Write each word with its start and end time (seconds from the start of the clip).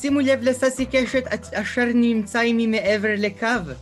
שימו 0.00 0.20
לב 0.20 0.40
לססי 0.42 0.86
קשת 0.86 1.24
אשר 1.54 1.84
נמצא 1.94 2.38
עימי 2.38 2.66
מעבר 2.66 3.08
לקו. 3.18 3.72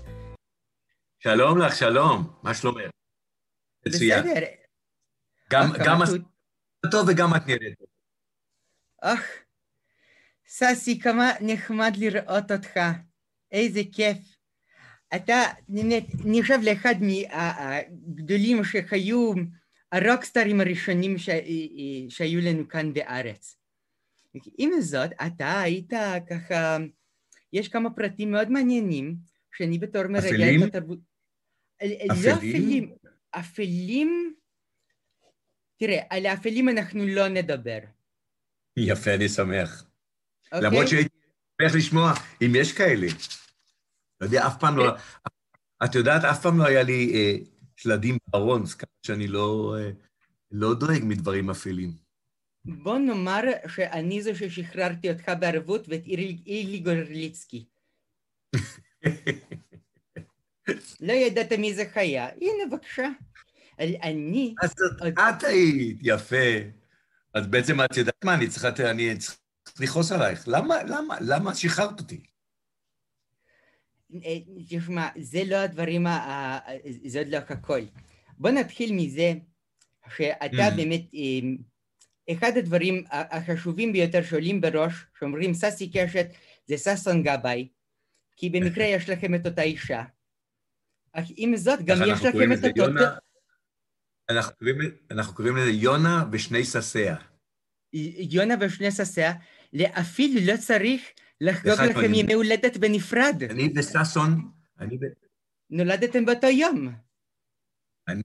שלום 1.19 1.59
לך, 1.59 1.77
שלום, 1.77 2.39
מה 2.43 2.55
שלומך? 2.55 2.91
מצוין. 3.87 4.25
בסדר. 4.25 4.45
גם, 5.51 5.63
אך, 5.63 5.87
גם 5.87 6.03
עשית 6.03 6.23
טוב 6.91 7.09
וגם 7.09 7.35
את 7.37 7.47
נראית. 7.47 7.79
טוב. 7.79 7.89
אך, 9.01 9.31
ססי, 10.47 11.01
כמה 11.01 11.33
נחמד 11.41 11.93
לראות 11.97 12.51
אותך. 12.53 12.81
איזה 13.53 13.81
כיף. 13.93 14.19
אתה 15.17 15.43
נחשב 16.25 16.59
לאחד 16.63 16.95
מהגדולים 17.01 18.65
שהיו 18.65 19.33
הרוקסטרים 19.93 20.61
הראשונים 20.61 21.19
ש... 21.19 21.29
שהיו 22.09 22.41
לנו 22.41 22.69
כאן 22.69 22.93
בארץ. 22.93 23.56
עם 24.59 24.81
זאת, 24.81 25.11
אתה 25.27 25.61
היית 25.61 25.93
ככה, 26.31 26.77
יש 27.53 27.69
כמה 27.69 27.91
פרטים 27.91 28.31
מאוד 28.31 28.51
מעניינים, 28.51 29.17
שאני 29.57 29.79
בתור 29.79 30.07
מרגל 30.07 30.27
אפלים? 30.27 30.61
בתרבות... 30.61 30.99
לא 31.83 32.33
אפלים? 32.33 32.35
אפלים, 32.35 32.95
אפלים... 33.31 34.35
תראה, 35.79 36.03
על 36.11 36.27
האפלים 36.27 36.69
אנחנו 36.69 37.07
לא 37.07 37.29
נדבר, 37.29 37.79
יפה, 38.77 39.15
אני 39.15 39.29
שמח. 39.29 39.85
אוקיי? 40.53 40.61
למרות 40.69 40.89
שהייתי 40.89 41.17
שמח 41.63 41.75
לשמוע 41.75 42.13
אם 42.43 42.53
יש 42.57 42.73
כאלה. 42.73 43.07
לא 44.21 44.27
יודע, 44.27 44.47
אף 44.47 44.61
פעם 44.61 44.77
לא... 44.77 44.97
את 45.85 45.95
יודעת, 45.95 46.25
אף 46.25 46.43
פעם 46.43 46.59
לא 46.59 46.67
היה 46.67 46.83
לי 46.83 47.13
אה, 47.15 47.37
שלדים 47.77 48.19
בארון, 48.27 48.67
ככה 48.67 48.87
שאני 49.07 49.29
לא, 49.29 49.77
אה, 49.79 49.91
לא 50.51 50.75
דואג 50.75 51.03
מדברים 51.03 51.51
אפלים. 51.51 52.06
בוא 52.67 52.99
נאמר 52.99 53.41
שאני 53.69 54.23
זו 54.23 54.31
ששחררתי 54.35 55.11
אותך 55.11 55.33
בערבות 55.41 55.89
ואת 55.89 56.07
אילי 56.47 56.79
גורליצקי. 56.79 57.65
לא 61.01 61.13
ידעת 61.13 61.53
מי 61.53 61.75
זה 61.75 61.85
חיה, 61.93 62.29
הנה 62.29 62.67
בבקשה. 62.71 63.09
אני, 63.79 64.55
אז 64.63 64.75
זאת 64.77 65.03
את 65.19 65.45
היית, 65.45 65.99
יפה. 66.03 66.47
אז 67.35 67.47
בעצם 67.47 67.81
את 67.81 67.97
יודעת 67.97 68.25
מה, 68.25 68.35
אני 68.35 68.49
צריכה, 68.49 68.91
אני 68.91 69.19
צריך 69.19 69.39
לכעוס 69.81 70.13
עלייך. 70.13 70.49
למה, 70.49 70.83
למה, 70.83 71.17
למה 71.21 71.55
שחררת 71.55 72.01
אותי? 72.01 72.21
אה, 74.25 74.39
תשמע, 74.69 75.09
זה 75.19 75.43
לא 75.47 75.57
הדברים, 75.57 76.07
זה 77.07 77.19
עוד 77.19 77.29
לא 77.29 77.37
הכל. 77.37 77.81
בוא 78.39 78.51
נתחיל 78.51 78.93
מזה 78.93 79.33
שאתה 80.17 80.69
Mm. 80.69 80.77
באמת, 80.77 81.15
אה, 81.15 81.49
אחד 82.33 82.53
הדברים 82.59 83.05
החשובים 83.11 83.93
ביותר 83.93 84.23
שעולים 84.23 84.61
בראש, 84.61 84.95
שאומרים 85.19 85.55
ססי 85.55 85.91
קשת 85.91 86.27
זה 86.67 86.79
ששון 86.79 87.23
גבאי, 87.23 87.69
כי 88.37 88.51
במקרה 88.51 88.85
יש 88.85 89.09
לכם 89.11 89.35
את 89.35 89.47
אותה 89.47 89.63
אישה. 89.63 90.03
אך 91.13 91.25
עם 91.37 91.57
זאת, 91.57 91.79
גם 91.85 91.97
יש 92.07 92.21
לכם 92.25 92.53
את 92.53 92.59
אותו... 92.65 92.83
יונה? 92.83 93.17
אנחנו 94.31 94.53
קוראים- 94.59 94.97
אנחנו 95.11 95.35
קוראים 95.35 95.57
לזה 95.57 95.71
יונה 95.71 96.25
ושני 96.33 96.65
ססיה. 96.65 97.17
יונה 98.31 98.55
ושני 98.61 98.91
ססיה, 98.91 99.33
אפילו 100.01 100.41
לא 100.47 100.57
צריך 100.57 101.03
לחגוג 101.41 101.73
לכם 101.73 102.01
מהם. 102.01 102.15
ימי 102.15 102.33
הולדת 102.35 102.77
בנפרד. 102.77 103.43
אני 103.51 103.73
וששון, 103.77 104.51
אני 104.79 104.99
נולדתם 105.71 106.25
באותו 106.25 106.47
יום. 106.47 106.95
וששון 108.09 108.23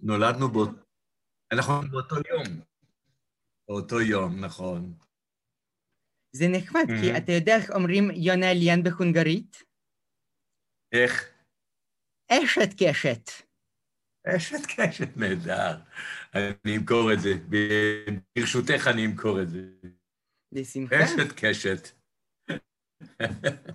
נולדנו 0.00 0.48
באותו... 0.48 0.72
אנחנו 1.52 1.80
באותו 1.90 2.16
יום. 2.16 2.73
באותו 3.68 4.00
יום, 4.00 4.44
נכון. 4.44 4.94
זה 6.36 6.44
נחמד, 6.48 6.84
כי 6.86 7.12
Mhm. 7.14 7.18
אתה 7.18 7.32
יודע 7.32 7.56
איך 7.56 7.70
אומרים 7.70 8.10
יונה 8.14 8.50
אליאן 8.50 8.82
בהונגרית? 8.82 9.62
איך? 10.92 11.30
אשת 12.30 12.68
קשת. 12.82 13.30
אשת 14.26 14.66
קשת 14.66 15.16
נהדר. 15.16 15.76
אני 16.34 16.76
אמכור 16.76 17.12
את 17.12 17.20
זה. 17.20 17.30
ברשותך 18.38 18.86
אני 18.94 19.06
אמכור 19.06 19.42
את 19.42 19.48
זה. 19.50 19.60
בשמחה. 20.54 20.96
אשת 21.04 21.32
קשת. 21.36 21.88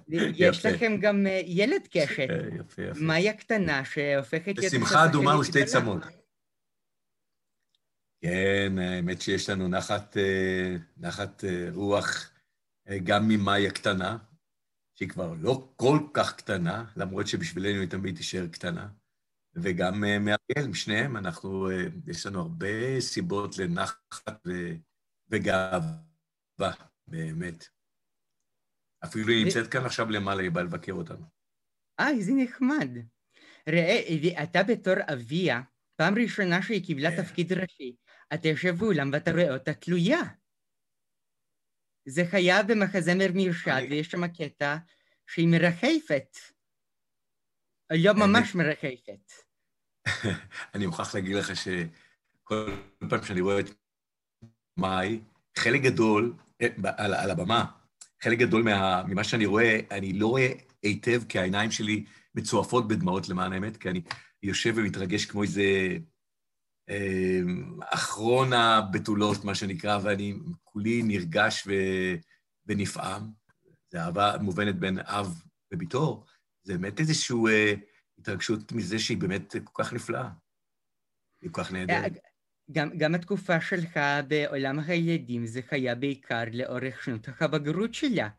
יש. 0.10 0.66
לכם 0.66 0.92
גם 1.02 1.28
אה, 1.28 1.42
ילד 1.46 1.88
קשת, 1.88 2.28
יפה, 2.60 2.82
יפה. 2.82 3.00
מאיה 3.02 3.38
קטנה 3.38 3.86
שהופכת 3.86 4.58
להיות... 4.58 4.74
בשמחה 4.74 5.06
אדומה 5.06 5.40
ושתי. 5.40 5.66
צמות. 5.66 6.02
כן, 8.22 8.74
האמת 8.80 9.22
שיש 9.22 9.50
לנו 9.50 9.68
נחת, 9.68 10.18
אה, 10.18 10.76
נחת 10.98 11.44
אה, 11.44 11.68
רוח 11.74 12.32
אה, 12.90 12.98
גם 13.04 13.28
ממאי 13.28 13.68
הקטנה, 13.68 14.18
שהיא 14.96 15.10
כבר 15.10 15.34
לא 15.34 15.74
כל 15.76 16.00
כך 16.14 16.36
קטנה, 16.36 16.86
למרות 16.96 17.28
שבשבילנו 17.28 17.82
היא 17.82 17.90
תמיד 17.90 18.16
תישאר 18.16 18.48
קטנה, 18.48 18.90
וגם 19.56 20.02
מאריאל, 20.02 20.68
משניהם, 20.70 21.18
אנחנו, 21.18 21.68
יש 22.08 22.26
לנו 22.26 22.40
הרבה 22.42 23.02
סיבות 23.02 23.58
לנחת 23.58 24.48
ו- 24.48 24.76
וגאווה, 25.30 26.74
באמת. 27.08 27.68
אפילו 29.04 29.28
היא 29.30 29.46
נמצאת 29.46 29.72
כאן 29.72 29.86
עכשיו 29.86 30.10
למעלה, 30.10 30.42
היא 30.42 30.52
באה 30.52 30.64
לבקר 30.64 30.94
אותנו. 30.94 31.26
אה, 32.00 32.10
איזה 32.10 32.32
נחמד. 32.36 32.90
ראה, 33.70 34.44
אתה 34.44 34.64
בתור 34.64 34.94
אביה, 35.14 35.62
פעם 35.96 36.16
ראשונה 36.18 36.62
שהיא 36.62 36.86
קיבלה 36.86 37.12
כן. 37.12 37.24
תפקיד 37.24 37.54
ראשי, 37.54 37.96
אתה 38.34 38.48
יושב 38.48 38.76
באולם 38.76 39.10
ואתה 39.14 39.32
רואה 39.32 39.54
אותה 39.54 39.74
תלויה. 39.74 40.20
זה 42.08 42.22
חיה 42.32 42.64
במחזמר 42.64 43.28
מירשד, 43.34 43.72
אני- 43.72 43.88
ויש 43.90 44.08
שם 44.08 44.28
קטע 44.28 44.78
שהיא 45.28 45.48
מרחפת. 45.48 46.38
לא 47.92 48.14
ממש 48.14 48.56
מרחפת. 48.56 49.32
אני 50.76 50.86
מוכרח 50.86 51.16
להגיד 51.16 51.36
לך 51.36 51.56
שכל 51.56 52.72
פעם 53.10 53.24
שאני 53.24 53.42
רואה 53.42 53.60
את 53.60 53.66
מאי, 54.80 55.20
חלק 55.58 55.82
גדול, 55.82 56.34
אה, 56.62 56.68
על, 56.98 57.14
על 57.14 57.32
הבמה, 57.32 57.66
חלק 58.24 58.40
גדול 58.40 58.64
מה, 58.64 59.04
ממה 59.08 59.24
שאני 59.24 59.46
רואה, 59.46 59.80
אני 59.92 60.14
לא 60.14 60.28
רואה 60.28 60.48
היטב, 60.84 61.24
כי 61.30 61.40
העיניים 61.40 61.72
שלי 61.72 62.06
מצועפות 62.36 62.88
בדמעות 62.88 63.30
למען 63.30 63.54
האמת, 63.54 63.78
כי 63.78 63.90
אני 63.90 64.02
יושב 64.44 64.74
ומתרגש 64.76 65.26
כמו 65.26 65.44
איזה 65.44 65.64
אחרון 67.82 68.54
הבתולות, 68.54 69.44
מה 69.44 69.56
שנקרא, 69.56 70.00
ואני 70.04 70.34
כולי 70.64 71.02
נרגש 71.04 71.68
ו, 71.68 71.72
ונפעם. 72.66 73.32
זו 73.92 74.00
אהבה 74.00 74.36
מובנת 74.42 74.76
בין 74.76 75.00
אב 75.00 75.42
וביתו, 75.74 76.24
זה 76.64 76.74
באמת 76.74 77.00
איזושהי 77.00 77.38
אה, 77.50 77.74
התרגשות 78.20 78.72
מזה 78.72 79.00
שהיא 79.00 79.18
באמת 79.18 79.56
כל 79.64 79.84
כך 79.84 79.94
נפלאה. 79.94 80.30
היא 81.42 81.50
כל 81.52 81.64
כך 81.64 81.72
נהדרת. 81.72 82.18
גם, 82.72 82.98
גם 82.98 83.16
התקופה 83.16 83.62
שלך 83.62 84.00
בעולם 84.28 84.80
הילדים 84.80 85.46
זה 85.46 85.62
היה 85.72 85.96
בעיקר 85.96 86.44
לאורך 86.52 87.04
שנות 87.04 87.28
הבגרות 87.40 87.94
שלה. 87.94 88.30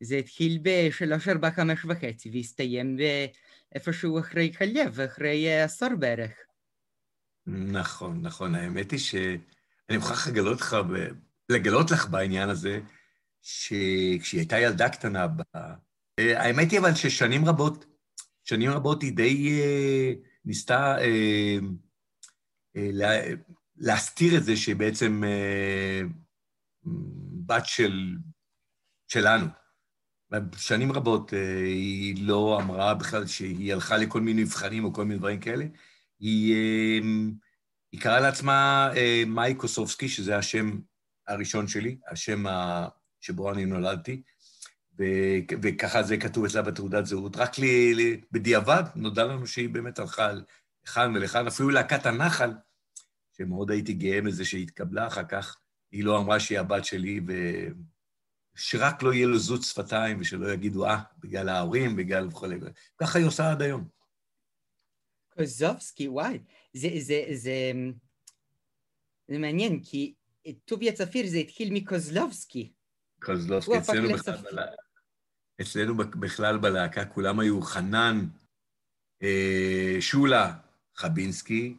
זה 0.00 0.16
התחיל 0.16 0.58
בשלוש, 0.62 1.28
ארבע, 1.28 1.50
חמש 1.50 1.84
וחצי 1.84 2.30
והסתיים 2.30 2.96
איפשהו 3.74 4.18
אחרי 4.18 4.52
הלב, 4.60 5.00
אחרי 5.00 5.60
עשור 5.60 5.88
בערך. 5.98 6.47
נכון, 7.48 8.22
נכון. 8.22 8.54
האמת 8.54 8.90
היא 8.90 8.98
שאני 8.98 9.96
מוכרח 9.96 10.28
לגלות 10.28 10.60
לך, 10.60 10.74
ב... 10.74 11.08
לגלות 11.48 11.90
לך 11.90 12.08
בעניין 12.08 12.48
הזה, 12.48 12.80
שכשהיא 13.42 14.40
הייתה 14.40 14.58
ילדה 14.58 14.88
קטנה, 14.88 15.26
ב... 15.26 15.42
האמת 16.20 16.70
היא 16.70 16.80
אבל 16.80 16.94
ששנים 16.94 17.44
רבות, 17.44 17.84
שנים 18.44 18.70
רבות 18.70 19.02
היא 19.02 19.12
די 19.12 19.60
אה, 19.60 20.12
ניסתה 20.44 20.98
אה, 20.98 21.58
אה, 22.76 22.88
לה... 22.92 23.08
להסתיר 23.76 24.36
את 24.36 24.44
זה 24.44 24.56
שהיא 24.56 24.76
בעצם 24.76 25.24
אה, 25.24 26.00
בת 27.46 27.66
של... 27.66 28.16
שלנו. 29.08 29.46
שנים 30.56 30.92
רבות 30.92 31.34
אה, 31.34 31.58
היא 31.64 32.26
לא 32.26 32.60
אמרה 32.62 32.94
בכלל 32.94 33.26
שהיא 33.26 33.72
הלכה 33.72 33.96
לכל 33.96 34.20
מיני 34.20 34.42
מבחנים 34.42 34.84
או 34.84 34.92
כל 34.92 35.04
מיני 35.04 35.18
דברים 35.18 35.40
כאלה. 35.40 35.64
היא, 36.20 36.54
אה, 36.54 37.08
היא 37.92 38.00
קראה 38.00 38.20
לעצמה 38.20 38.90
אה, 38.96 39.22
מאי 39.26 39.54
קוסובסקי, 39.54 40.08
שזה 40.08 40.36
השם 40.36 40.78
הראשון 41.26 41.68
שלי, 41.68 41.98
השם. 42.10 42.44
שבו 43.20 43.52
אני 43.52 43.64
נולדתי, 43.64 44.22
ו... 44.98 45.04
וככה 45.62 46.02
זה 46.02 46.16
כתוב 46.16 46.44
אצלה 46.44 46.62
בתעודת 46.62 47.06
זהות. 47.06 47.36
רק 47.36 47.58
ל... 47.58 47.64
ל... 47.94 48.16
בדיעבד 48.32 48.82
נודע 48.94 49.24
לנו 49.24 49.46
שהיא 49.46 49.68
באמת 49.68 49.98
הלכה 49.98 50.30
לכאן 50.84 51.16
ולכאן, 51.16 51.46
אפילו 51.46 51.70
להקת 51.70 52.06
הנחל, 52.06 52.50
שמאוד 53.36 53.70
הייתי 53.70 53.92
גאה 53.92 54.20
בזה 54.22 54.44
שהיא 54.44 54.62
התקבלה 54.62 55.06
אחר 55.06 55.24
כך, 55.24 55.58
היא 55.92 56.04
לא 56.04 56.18
אמרה 56.18 56.40
שהיא 56.40 56.60
הבת 56.60 56.84
שלי, 56.84 57.20
ו... 57.28 57.32
שרק 58.60 59.02
לא 59.02 59.14
יהיה 59.14 59.26
לו 59.26 59.38
זות 59.38 59.62
שפתיים 59.62 60.20
ושלא 60.20 60.52
יגידו, 60.52 60.86
אה, 60.86 60.98
בגלל 61.18 61.48
ההורים, 61.48 61.96
בגלל 61.96 62.28
וכולי. 62.28 62.58
ככה 62.98 63.18
היא 63.18 63.26
עושה 63.26 63.50
עד 63.50 63.62
היום. 63.62 63.88
קוזובסקי, 65.38 66.08
וואי, 66.08 66.38
זה, 66.72 66.88
זה, 66.98 67.24
זה, 67.32 67.72
זה 69.28 69.38
מעניין, 69.38 69.80
כי 69.84 70.14
טוביה 70.64 70.92
צפיר 70.92 71.26
זה 71.26 71.38
התחיל 71.38 71.72
מקוזלובסקי. 71.72 72.72
קוזלובסקי, 73.22 73.78
אצלנו 73.78 74.08
בכלל, 74.08 74.36
בלה... 74.36 74.66
אצלנו 75.60 75.96
בכלל 75.96 76.58
בלהקה 76.58 77.04
כולם 77.04 77.40
היו 77.40 77.62
חנן, 77.62 78.26
אה, 79.22 79.96
שולה, 80.00 80.58
חבינסקי, 80.94 81.76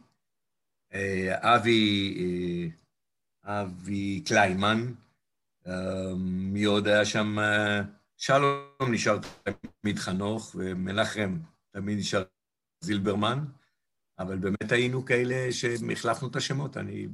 אה, 0.94 1.56
אבי, 1.56 2.14
אה, 3.44 3.62
אבי 3.62 4.24
קליימן, 4.26 4.92
אה, 5.66 6.14
מי 6.26 6.64
עוד 6.64 6.88
היה 6.88 7.04
שם? 7.04 7.38
אה, 7.38 7.80
שלום 8.16 8.92
נשאר 8.92 9.18
תמיד 9.82 9.98
חנוך, 9.98 10.56
ומנחם 10.58 11.38
תמיד 11.70 11.98
נשאר 11.98 12.24
זילברמן, 12.80 13.44
אבל 14.18 14.36
באמת 14.36 14.72
היינו 14.72 15.04
כאלה 15.04 15.52
שהחלפנו 15.52 16.28
את 16.28 16.36
השמות. 16.36 16.76
אני, 16.76 17.08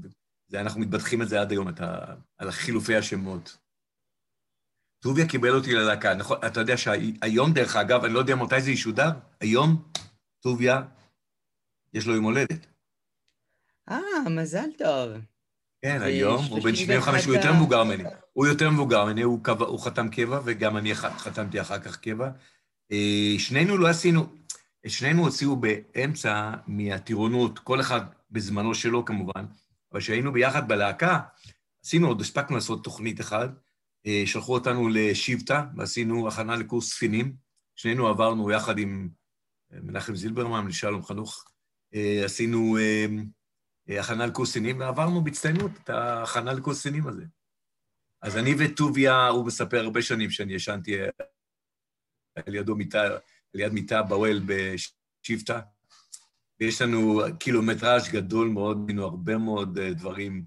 זה, 0.49 0.61
אנחנו 0.61 0.81
מתבטחים 0.81 1.21
על 1.21 1.29
זה 1.29 1.41
עד 1.41 1.51
היום, 1.51 1.69
ה, 1.69 2.15
על 2.39 2.51
חילופי 2.51 2.97
השמות. 2.97 3.59
טוביה 5.03 5.29
קיבל 5.29 5.55
אותי 5.55 5.73
ללהקה, 5.73 6.15
נכון? 6.15 6.39
אתה 6.47 6.61
יודע 6.61 6.77
שהיום, 6.77 7.53
דרך 7.53 7.77
אגב, 7.77 8.05
אני 8.05 8.15
לא 8.15 8.19
יודע 8.19 8.37
מתי 8.37 8.61
זה 8.61 8.71
ישודר, 8.71 9.11
היום 9.41 9.83
טוביה, 10.41 10.83
יש 11.95 12.07
לו 12.07 12.15
יום 12.15 12.25
הולדת. 12.25 12.67
אה, 13.91 14.29
מזל 14.31 14.69
טוב. 14.79 15.11
כן, 15.83 16.03
היום, 16.03 16.45
הוא 16.45 16.63
בן 16.63 16.75
75, 16.75 17.25
הוא 17.25 17.35
יותר 17.35 17.53
מבוגר 17.53 17.85
ממני. 17.85 18.05
הוא 18.33 18.47
יותר 18.47 18.71
מבוגר 18.71 19.05
ממני, 19.05 19.23
הוא, 19.23 19.41
הוא 19.59 19.85
חתם 19.85 20.09
קבע, 20.09 20.41
וגם 20.45 20.77
אני 20.77 20.95
חתמתי 20.95 21.61
אחר 21.61 21.79
כך 21.79 22.01
קבע. 22.01 22.31
אה, 22.93 23.35
שנינו 23.39 23.79
לא 23.79 23.89
עשינו, 23.89 24.36
שנינו 24.89 25.25
הוציאו 25.25 25.57
באמצע 25.57 26.55
מהטירונות, 26.67 27.59
כל 27.59 27.81
אחד 27.81 28.01
בזמנו 28.31 28.75
שלו 28.75 29.05
כמובן, 29.05 29.45
אבל 29.93 30.01
כשהיינו 30.01 30.33
ביחד 30.33 30.69
בלהקה, 30.69 31.21
עשינו, 31.85 32.09
עוד 32.09 32.21
הספקנו 32.21 32.57
לעשות 32.57 32.85
תוכנית 32.85 33.21
אחת, 33.21 33.51
אה, 34.07 34.23
שלחו 34.27 34.55
אותנו 34.55 34.89
לשבטה, 34.89 35.65
ועשינו 35.77 36.29
הכנה 36.29 36.57
לקורס 36.57 36.93
ספינים. 36.93 37.37
שנינו 37.75 38.07
עברנו 38.07 38.51
יחד 38.51 38.79
עם 38.79 39.09
אה, 39.73 39.79
מנחם 39.83 40.17
זילברמן 40.17 40.67
ושלום 40.67 41.03
חנוך, 41.03 41.45
עשינו 42.25 42.77
הכנה 43.89 44.27
לקורס 44.27 44.51
קצינים, 44.51 44.81
ועברנו 44.81 45.25
בהצטיינות 45.25 45.71
את 45.85 45.91
ההכנה 45.91 46.53
לקורס 46.53 46.81
קצינים 46.81 47.07
הזה. 47.07 47.25
אז 48.23 48.37
אני 48.37 48.55
וטוביה, 48.59 49.29
הוא 49.29 49.47
מספר 49.47 49.81
הרבה 49.81 50.03
שנים 50.03 50.31
שאני 50.31 50.55
ישנתי 50.55 50.95
על 52.35 52.55
ידו 52.55 52.77
מיטה, 52.77 53.19
על 53.57 53.61
יד 53.61 53.73
מיטה 53.73 54.03
באוהל 54.03 54.41
בשבטה, 54.47 55.61
ויש 56.61 56.83
לנו 56.83 57.21
קילומטראז' 57.39 58.09
גדול 58.09 58.49
מאוד, 58.49 58.85
היינו 58.89 59.05
הרבה 59.05 59.39
מאוד 59.39 59.79
אה, 59.79 59.95
דברים. 59.95 60.45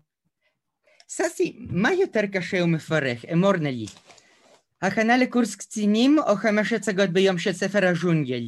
ססי, 1.09 1.57
מה 1.59 1.93
יותר 1.93 2.21
קשה 2.33 2.63
ומפרך? 2.63 3.25
אמור 3.33 3.53
נא 3.53 3.67
לי. 3.67 3.85
הכנה 4.81 5.17
לקורס 5.17 5.55
קצינים 5.55 6.19
או 6.19 6.35
חמש 6.35 6.73
הצגות 6.73 7.09
ביום 7.09 7.37
של 7.37 7.53
ספר 7.53 7.87
הז'ונגל? 7.87 8.43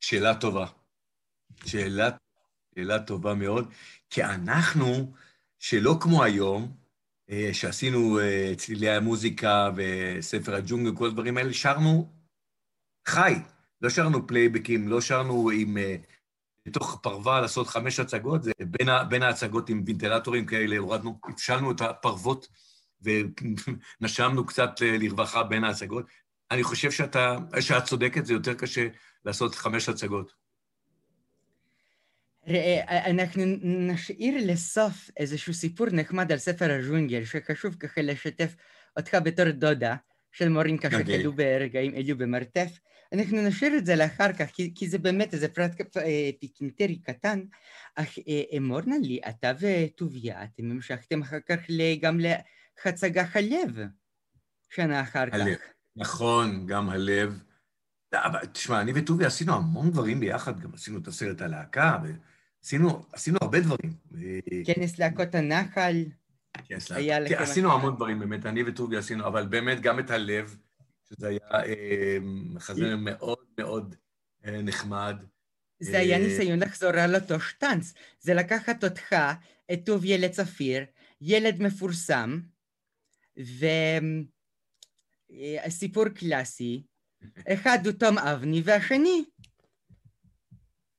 שאלה 0.00 0.34
טובה. 0.40 0.66
שאלה, 1.66 2.10
שאלה 2.74 2.98
טובה 2.98 3.34
מאוד, 3.34 3.72
כי 4.10 4.24
אנחנו, 4.24 5.12
שלא 5.58 5.96
כמו 6.00 6.24
היום, 6.24 6.76
שעשינו 7.52 8.20
אה, 8.20 8.52
צלילי 8.56 8.90
המוזיקה 8.90 9.70
וספר 9.76 10.54
הג'ונגל, 10.54 10.96
כל 10.96 11.06
הדברים 11.06 11.36
האלה, 11.36 11.52
שרנו 11.52 12.12
חי. 13.08 13.34
לא 13.80 13.90
שרנו 13.90 14.26
פלייבקים, 14.26 14.88
לא 14.88 15.00
שרנו 15.00 15.50
עם... 15.50 15.78
אה, 15.78 15.96
בתוך 16.66 16.98
פרווה 17.02 17.40
לעשות 17.40 17.66
חמש 17.66 18.00
הצגות, 18.00 18.42
זה 18.42 18.52
בין, 18.60 18.88
בין 19.08 19.22
ההצגות 19.22 19.68
עם 19.68 19.82
ונטילטורים 19.86 20.46
כאלה, 20.46 20.76
הורדנו, 20.78 21.18
הפשלנו 21.28 21.70
את 21.70 21.80
הפרוות 21.80 22.48
ונשמנו 23.02 24.46
קצת 24.46 24.70
לרווחה 24.80 25.42
בין 25.42 25.64
ההצגות. 25.64 26.06
אני 26.50 26.62
חושב 26.62 26.90
שאתה, 26.90 27.36
שאת 27.60 27.84
צודקת, 27.84 28.26
זה 28.26 28.32
יותר 28.32 28.54
קשה 28.54 28.88
לעשות 29.24 29.54
חמש 29.54 29.88
הצגות. 29.88 30.45
ראה, 32.48 33.10
אנחנו 33.10 33.42
נשאיר 33.62 34.34
לסוף 34.46 35.10
איזשהו 35.16 35.54
סיפור 35.54 35.86
נחמד 35.92 36.32
על 36.32 36.38
ספר 36.38 36.72
הז'ונגל, 36.72 37.24
שחשוב 37.24 37.74
ככה 37.74 38.02
לשתף 38.02 38.54
אותך 38.96 39.16
בתור 39.24 39.50
דודה 39.50 39.96
של 40.32 40.48
מורינקה 40.48 40.88
okay. 40.88 40.90
שכלו 40.90 41.32
ברגעים 41.32 41.94
אלו 41.94 42.18
במרתף. 42.18 42.78
אנחנו 43.12 43.42
נשאיר 43.42 43.76
את 43.76 43.86
זה 43.86 43.96
לאחר 43.96 44.32
כך, 44.32 44.50
כי, 44.52 44.72
כי 44.74 44.88
זה 44.88 44.98
באמת 44.98 45.34
איזה 45.34 45.48
פרט 45.48 45.72
פיקינטרי 46.40 46.98
קטן, 46.98 47.40
אך 47.94 48.18
אמור 48.56 48.80
נא 48.86 48.94
לי, 49.02 49.20
אתה 49.28 49.52
וטוביה, 49.60 50.44
אתם 50.44 50.70
המשכתם 50.70 51.22
אחר 51.22 51.40
כך 51.48 51.60
גם 52.00 52.20
להצגה 52.84 53.24
הלב, 53.34 53.78
שנה 54.70 55.00
אחר 55.00 55.24
הלב. 55.32 55.54
כך. 55.54 55.62
נכון, 55.96 56.66
גם 56.66 56.90
הלב. 56.90 57.42
תשמע, 58.52 58.80
אני 58.80 58.92
וטוביה 58.94 59.26
עשינו 59.26 59.54
המון 59.54 59.90
דברים 59.90 60.20
ביחד, 60.20 60.60
גם 60.60 60.74
עשינו 60.74 60.98
את 60.98 61.08
הסרט 61.08 61.40
הלהקה, 61.40 61.98
עשינו, 62.66 63.02
עשינו 63.12 63.38
הרבה 63.42 63.60
דברים. 63.60 63.92
כנס 64.66 64.98
להקות 64.98 65.34
הנחל. 65.34 66.04
כנס 66.64 66.90
להקות. 66.90 67.28
כן, 67.28 67.42
עשינו 67.42 67.72
המון 67.72 67.96
דברים, 67.96 68.18
באמת, 68.18 68.46
אני 68.46 68.62
וטובי 68.66 68.96
עשינו, 68.96 69.26
אבל 69.26 69.46
באמת 69.46 69.80
גם 69.80 69.98
את 69.98 70.10
הלב, 70.10 70.56
שזה 71.08 71.28
היה 71.28 71.64
אה, 71.64 72.18
מחזמר 72.22 72.96
מאוד 72.96 73.38
מאוד 73.58 73.94
אה, 74.46 74.62
נחמד. 74.62 75.16
זה 75.80 75.98
היה 75.98 76.18
אה, 76.18 76.22
ניסיון 76.22 76.58
לחזור 76.58 76.90
על 76.90 77.14
אותו 77.14 77.40
שטאנץ. 77.40 77.92
זה 78.20 78.34
לקחת 78.34 78.84
אותך, 78.84 79.16
את 79.72 79.80
טוב 79.84 80.04
ילד 80.04 80.30
צפיר, 80.30 80.84
ילד 81.20 81.62
מפורסם, 81.62 82.40
וסיפור 85.66 86.08
קלאסי, 86.08 86.82
אחד 87.54 87.78
הוא 87.84 87.92
תום 87.92 88.18
אבני 88.18 88.62
והשני 88.64 89.24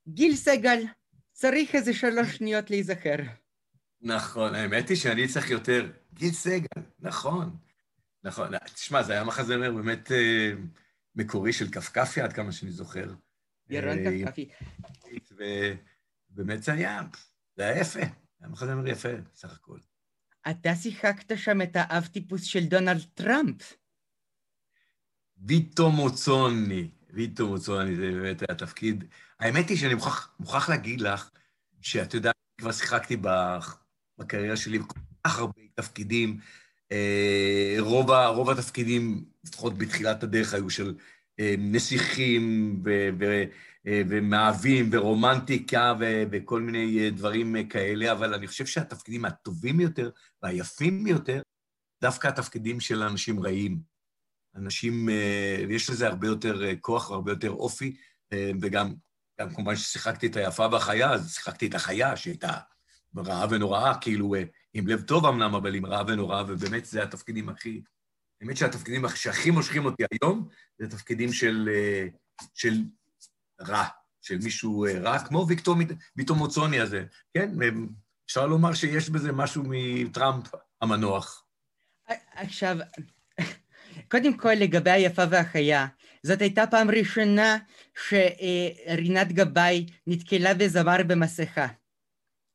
גיל 0.08 0.36
סגל. 0.36 0.84
צריך 1.38 1.76
איזה 1.76 1.94
שלוש 1.94 2.38
שניות 2.38 2.70
להיזכר. 2.70 3.16
נכון, 4.02 4.56
האמת 4.56 4.90
היא 4.90 4.98
שאני 4.98 5.28
צריך 5.28 5.50
יותר. 5.50 5.92
גיל 6.14 6.32
סגל, 6.32 6.82
נכון. 7.00 7.58
נכון. 8.24 8.48
תשמע, 8.74 9.04
זה 9.04 9.14
היה 9.14 9.24
מחזמר 9.24 9.72
באמת 9.72 10.12
אה, 10.12 10.52
מקורי 11.16 11.54
של 11.54 11.72
כפכפי, 11.72 12.22
עד 12.22 12.34
כמה 12.34 12.52
שאני 12.52 12.72
זוכר. 12.72 13.14
ירון 13.70 13.98
אה, 13.98 14.26
כפכפי. 14.26 14.50
ובאמת 16.32 16.64
זה 16.64 16.74
היה, 16.74 17.02
זה 17.56 17.64
היה 17.64 17.82
יפה. 17.82 18.00
היה 18.40 18.50
מחזמר 18.50 18.88
יפה, 18.88 19.10
סך 19.36 19.54
הכל. 19.54 19.80
אתה 20.50 20.76
שיחקת 20.76 21.38
שם 21.38 21.62
את 21.62 21.72
האב 21.74 22.06
טיפוס 22.06 22.44
של 22.44 22.66
דונלד 22.66 23.06
טראמפ. 23.14 23.74
ויטו 25.38 25.92
מוצוני. 25.92 26.92
ויטו 27.10 27.48
מוצוני, 27.48 27.96
זה 27.96 28.12
באמת 28.12 28.42
היה 28.42 28.58
תפקיד 28.58 29.04
האמת 29.40 29.70
היא 29.70 29.78
שאני 29.78 29.94
מוכרח, 29.94 30.36
מוכרח 30.40 30.70
להגיד 30.70 31.02
לך, 31.02 31.30
שאת 31.82 32.14
יודעת, 32.14 32.36
כבר 32.58 32.72
שיחקתי 32.72 33.18
בקריירה 34.18 34.58
שלי 34.58 34.80
בכל 34.80 35.00
כך 35.24 35.40
הרבה 35.40 35.62
תפקידים. 35.76 36.40
אה, 36.92 37.76
רוב, 37.80 38.12
רוב 38.12 38.50
התפקידים, 38.50 39.26
לפחות 39.44 39.78
בתחילת 39.78 40.24
הדרך, 40.24 40.54
היו 40.54 40.70
של 40.70 40.96
אה, 41.40 41.56
נסיכים 41.58 42.74
ו, 42.86 43.10
ו, 43.20 43.44
אה, 43.88 44.02
ומאהבים 44.10 44.90
ורומנטיקה 44.92 45.94
ו, 46.00 46.24
וכל 46.32 46.62
מיני 46.62 47.10
דברים 47.12 47.68
כאלה, 47.70 48.12
אבל 48.12 48.34
אני 48.34 48.48
חושב 48.48 48.66
שהתפקידים 48.66 49.26
הטובים 49.26 49.80
יותר 49.80 50.10
והיפים 50.44 51.04
ביותר, 51.04 51.42
דווקא 52.02 52.28
התפקידים 52.28 52.80
של 52.80 53.04
אנשים 53.04 53.40
רעים. 53.40 53.80
אנשים, 54.56 55.10
יש 55.70 55.90
לזה 55.90 56.08
הרבה 56.08 56.28
יותר 56.28 56.76
כוח 56.82 57.10
והרבה 57.10 57.32
יותר 57.32 57.50
אופי, 57.50 57.96
וגם 58.62 58.94
גם 59.42 59.50
כמובן 59.54 59.76
ששיחקתי 59.76 60.28
את 60.28 60.36
היפה 60.36 60.68
והחיה, 60.72 61.12
אז 61.12 61.34
שיחקתי 61.34 61.68
את 61.68 61.76
החיה 61.76 62.18
שהייתה 62.18 62.58
רעה 63.16 63.46
ונוראה, 63.50 63.98
כאילו 64.02 64.36
אה, 64.36 64.44
עם 64.74 64.88
לב 64.88 65.02
טוב 65.02 65.26
אמנם, 65.26 65.56
אבל 65.56 65.76
עם 65.76 65.86
רעה 65.86 66.04
ונוראה, 66.08 66.44
ובאמת 66.48 66.86
זה 66.86 67.04
התפקידים 67.04 67.50
הכי... 67.50 67.82
האמת 68.42 68.58
שהתפקידים 68.58 69.06
שהכי 69.16 69.52
מושכים 69.52 69.86
אותי 69.86 70.04
היום, 70.12 70.48
זה 70.80 70.90
תפקידים 70.90 71.34
של, 71.34 71.70
אה, 71.74 72.08
של 72.54 72.74
רע, 73.62 73.84
של 74.22 74.38
מישהו 74.38 74.86
אה, 74.86 75.00
רע, 75.00 75.20
כמו 75.20 75.46
ויקטור, 75.48 75.76
ויקטור 76.16 76.38
מוצוני 76.38 76.80
הזה. 76.80 77.06
כן, 77.34 77.52
אפשר 78.26 78.48
לומר 78.48 78.74
שיש 78.74 79.10
בזה 79.10 79.32
משהו 79.32 79.64
מטראמפ 79.68 80.46
המנוח. 80.82 81.44
עכשיו, 82.32 82.78
קודם 84.12 84.38
כל, 84.38 84.54
לגבי 84.54 84.92
היפה 84.92 85.24
והחיה, 85.30 85.88
זאת 86.24 86.42
הייתה 86.42 86.68
פעם 86.68 86.92
ראשונה 86.92 87.58
שרינת 88.08 89.32
גבאי 89.32 89.86
נתקלה 90.08 90.54
בזמר 90.54 90.98
במסכה. 91.08 91.68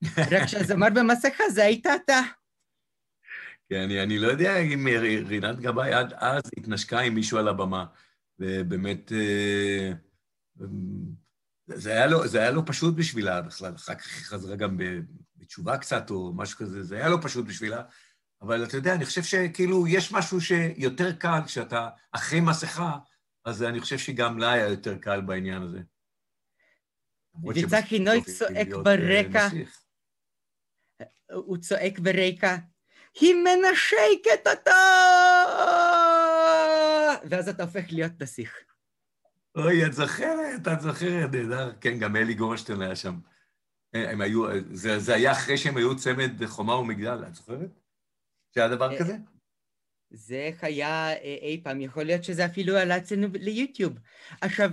רק 0.33 0.47
שהזמר 0.47 0.89
במסכה 0.95 1.45
זה 1.51 1.65
היית 1.65 1.87
אתה. 1.87 2.21
כן, 3.69 3.81
אני, 3.81 4.03
אני 4.03 4.19
לא 4.19 4.29
יודע 4.29 4.57
אם 4.59 4.87
רינת 5.27 5.61
גבאי 5.61 5.93
עד 5.93 6.13
אז 6.17 6.43
התנשקה 6.57 7.01
עם 7.01 7.15
מישהו 7.15 7.39
על 7.39 7.49
הבמה, 7.49 7.85
ובאמת, 8.39 9.13
אה, 9.13 9.93
זה 11.67 11.91
היה 11.91 12.07
לא, 12.07 12.27
זה 12.27 12.41
היה 12.41 12.51
לא 12.51 12.63
פשוט 12.67 12.95
בשבילה 12.95 13.43
בכלל, 13.43 13.75
אחר 13.75 13.95
כך 13.95 14.07
היא 14.07 14.25
חזרה 14.25 14.57
גם 14.57 14.77
בתשובה 15.37 15.79
קצת 15.79 16.11
או 16.11 16.33
משהו 16.37 16.59
כזה, 16.59 16.83
זה 16.83 16.97
היה 16.97 17.09
לא 17.09 17.19
פשוט 17.23 17.47
בשבילה, 17.47 17.83
אבל 18.43 18.65
אתה 18.65 18.77
יודע, 18.77 18.95
אני 18.95 19.05
חושב 19.05 19.23
שכאילו 19.23 19.87
יש 19.87 20.13
משהו 20.13 20.41
שיותר 20.41 21.13
קל 21.13 21.39
כשאתה 21.47 21.89
אחרי 22.13 22.41
מסכה, 22.41 22.99
אז 23.45 23.63
אני 23.63 23.81
חושב 23.81 23.99
שגם 23.99 24.39
לה 24.39 24.53
היה 24.53 24.69
יותר 24.69 24.99
קל 24.99 25.21
בעניין 25.21 25.63
הזה. 25.63 25.79
וצחי 27.49 27.99
נוי 27.99 28.23
צועק 28.23 28.69
אה, 28.73 28.83
ברקע, 28.83 29.49
הוא 31.33 31.57
צועק 31.57 31.99
ברקע, 31.99 32.57
היא 33.21 33.35
מנשקת 33.35 34.47
אותה! 34.47 34.71
ואז 37.31 37.49
אתה 37.49 37.63
הופך 37.63 37.85
להיות 37.89 38.13
נסיך. 38.21 38.59
אוי, 39.57 39.87
את 39.87 39.93
זוכרת, 39.93 40.69
את 40.73 40.81
זוכרת, 40.81 41.31
נהדר. 41.35 41.73
כן, 41.81 41.99
גם 41.99 42.17
אלי 42.17 42.35
גורשטיין 42.35 42.83
היה 42.83 42.97
שם. 42.97 43.19
הם 43.93 44.21
היו, 44.21 44.45
זה, 44.73 44.99
זה 44.99 45.15
היה 45.15 45.33
אחרי 45.33 45.59
שהם 45.59 45.77
היו 45.77 45.97
צמד 45.97 46.47
חומה 46.47 46.75
ומגדל, 46.75 47.25
את 47.29 47.35
זוכרת? 47.35 47.82
שהיה 48.55 48.69
דבר 48.69 48.93
אה, 48.93 48.99
כזה? 48.99 49.17
זה 50.11 50.51
היה 50.63 51.13
אה, 51.13 51.39
אי 51.43 51.61
פעם, 51.65 51.81
יכול 51.81 52.05
להיות 52.05 52.25
שזה 52.25 52.47
אפילו 52.47 52.77
עלה 52.77 52.97
אצלנו 52.97 53.29
ליוטיוב. 53.33 53.93
עכשיו, 54.41 54.71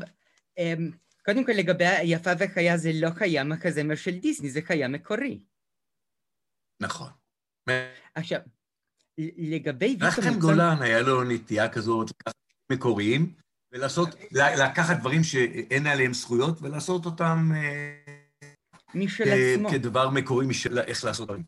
אמ, 0.58 0.92
קודם 1.26 1.46
כל 1.46 1.52
לגבי 1.52 1.86
היפה 1.86 2.32
וחיה 2.40 2.78
זה 2.78 2.92
לא 2.94 3.10
חיה 3.10 3.44
מחזמר 3.44 3.96
של 3.96 4.20
דיסני, 4.20 4.50
זה 4.50 4.62
חיה 4.62 4.88
מקורי. 4.88 5.40
נכון. 6.82 7.10
עכשיו, 8.16 8.40
לגבי 9.38 9.98
נחם 10.00 10.40
גולן 10.40 10.82
היה 10.82 11.02
לו 11.02 11.24
נטייה 11.24 11.70
כזאת 11.70 12.12
מקוריים 12.72 13.34
ולעשות, 13.72 14.10
לקחת 14.32 15.00
דברים 15.00 15.24
שאין 15.24 15.88
עליהם 15.88 16.14
זכויות 16.14 16.62
ולעשות 16.62 17.06
אותם 17.06 17.52
אה, 17.56 18.14
משל 18.96 19.24
עצמו. 19.24 19.70
כדבר 19.70 20.10
מקורי 20.10 20.46
משל 20.46 20.80
איך 20.80 21.06
לעשות 21.06 21.28
דברים. 21.28 21.44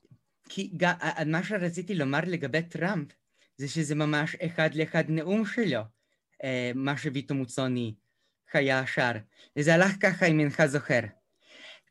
כי 0.54 0.72
גם, 0.78 0.94
מה 1.26 1.44
שרציתי 1.44 1.96
לומר 1.96 2.20
לגבי 2.28 2.62
טראמפ 2.62 3.08
זה 3.58 3.68
שזה 3.68 3.96
ממש 3.96 4.36
אחד 4.36 4.76
לאחד 4.76 5.04
נאום 5.08 5.46
שלו, 5.46 5.82
אה, 6.44 6.72
מה 6.76 6.98
שוויטו 6.98 7.36
מוצוני 7.36 7.94
היה 8.54 8.88
שר. 8.88 9.12
וזה 9.58 9.74
הלך 9.74 9.92
ככה 10.00 10.26
אם 10.26 10.40
אינך 10.40 10.66
זוכר. 10.66 11.00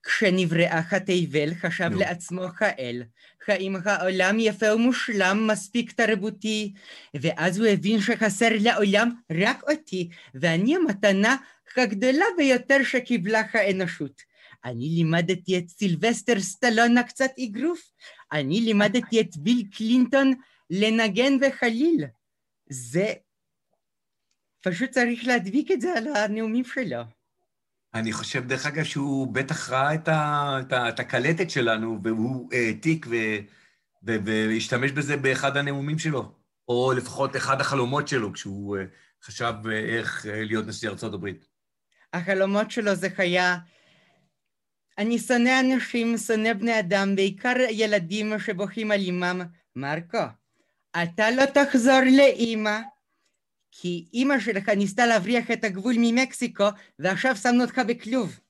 כשנבראה 0.02 0.80
התבל 0.90 1.54
חשב 1.54 1.90
לעצמו 1.94 2.44
האל, 2.58 3.02
האם 3.48 3.76
העולם 3.84 4.36
יפה 4.40 4.74
ומושלם 4.74 5.46
מספיק 5.46 5.92
תרבותי, 5.92 6.72
ואז 7.14 7.58
הוא 7.58 7.66
הבין 7.66 8.00
שחסר 8.00 8.48
לעולם 8.60 9.10
רק 9.30 9.62
אותי, 9.70 10.08
ואני 10.34 10.76
המתנה 10.76 11.36
הגדולה 11.76 12.26
ביותר 12.38 12.82
שקיבלה 12.84 13.42
האנושות. 13.52 14.30
אני 14.64 14.88
לימדתי 14.88 15.58
את 15.58 15.68
סילבסטר 15.68 16.40
סטלונה 16.40 17.02
קצת 17.02 17.30
אגרוף, 17.44 17.92
אני 18.32 18.60
לימדתי 18.60 19.20
את 19.20 19.36
ביל 19.36 19.66
קלינטון 19.76 20.34
לנגן 20.70 21.32
וחליל. 21.40 22.04
זה... 22.70 23.12
פשוט 24.62 24.90
צריך 24.90 25.26
להדביק 25.26 25.70
את 25.70 25.80
זה 25.80 25.92
על 25.96 26.16
הנאומים 26.16 26.64
שלו. 26.64 27.02
אני 27.94 28.12
חושב, 28.12 28.46
דרך 28.46 28.66
אגב, 28.66 28.84
שהוא 28.84 29.34
בטח 29.34 29.70
ראה 29.70 29.94
את, 29.94 30.08
ה, 30.08 30.56
את, 30.60 30.72
ה, 30.72 30.88
את 30.88 31.00
הקלטת 31.00 31.50
שלנו, 31.50 31.98
והוא 32.02 32.48
העתיק 32.52 33.06
והשתמש 34.02 34.90
בזה 34.90 35.16
באחד 35.16 35.56
הנאומים 35.56 35.98
שלו, 35.98 36.32
או 36.68 36.92
לפחות 36.96 37.36
אחד 37.36 37.60
החלומות 37.60 38.08
שלו, 38.08 38.32
כשהוא 38.32 38.76
אה, 38.76 38.84
חשב 39.22 39.54
אה, 39.70 39.78
איך 39.78 40.26
אה, 40.26 40.44
להיות 40.44 40.66
נשיא 40.66 40.88
ארצות 40.88 41.14
הברית. 41.14 41.46
החלומות 42.12 42.70
שלו 42.70 42.94
זה 42.94 43.08
היה, 43.18 43.56
אני 45.00 45.18
שונא 45.18 45.60
אנשים, 45.60 46.18
שונא 46.18 46.52
בני 46.52 46.80
אדם, 46.80 47.16
בעיקר 47.16 47.54
ילדים 47.70 48.38
שבוכים 48.38 48.90
על 48.90 49.00
אימם. 49.00 49.40
מרקו, 49.76 50.18
אתה 51.02 51.30
לא 51.30 51.42
תחזור 51.46 52.00
לאימא. 52.16 52.78
כי 53.70 54.08
אימא 54.12 54.40
שלך 54.40 54.68
ניסתה 54.68 55.06
להבריח 55.06 55.50
את 55.50 55.64
הגבול 55.64 55.94
ממקסיקו, 55.98 56.68
ועכשיו 56.98 57.36
שמנו 57.36 57.62
אותך 57.62 57.80
בכלוב. 57.88 58.40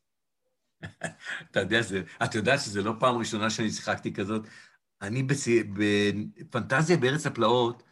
אתה 1.50 1.60
יודע, 1.60 1.82
זה, 1.82 2.02
את 2.24 2.34
יודעת 2.34 2.60
שזו 2.60 2.82
לא 2.82 2.92
פעם 3.00 3.16
ראשונה 3.16 3.50
שאני 3.50 3.70
שיחקתי 3.70 4.12
כזאת. 4.12 4.46
אני 5.02 5.22
בצי, 5.22 5.62
בפנטזיה 5.62 6.96
בארץ 6.96 7.26
הפלאות, 7.26 7.82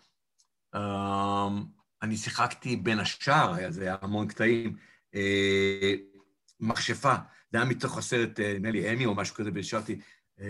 um, 0.76 0.78
אני 2.02 2.16
שיחקתי 2.16 2.76
בין 2.76 2.98
השאר, 2.98 3.70
זה 3.70 3.82
היה 3.82 3.96
המון 4.02 4.28
קטעים, 4.28 4.76
uh, 5.14 5.18
מכשפה. 6.60 7.14
זה 7.52 7.58
היה 7.58 7.64
מתוך 7.64 7.98
הסרט, 7.98 8.40
אה, 8.40 8.54
נדמה 8.54 8.70
לי, 8.70 8.92
אמי 8.92 9.06
או 9.06 9.14
משהו 9.14 9.34
כזה, 9.34 9.50
uh, 9.50 10.00